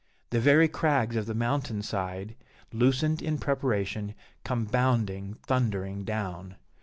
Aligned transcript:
The 0.31 0.39
very 0.39 0.67
crags 0.67 1.15
of 1.15 1.27
the 1.27 1.35
mountain 1.35 1.83
side, 1.83 2.35
loosened 2.73 3.21
in 3.21 3.37
preparation, 3.37 4.15
come 4.43 4.65
bounding, 4.65 5.35
thundering 5.45 6.05
down. 6.05 6.55